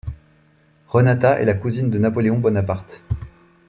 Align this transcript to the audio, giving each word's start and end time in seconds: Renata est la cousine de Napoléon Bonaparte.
Renata 0.87 1.39
est 1.39 1.45
la 1.45 1.53
cousine 1.53 1.91
de 1.91 1.99
Napoléon 1.99 2.39
Bonaparte. 2.39 3.03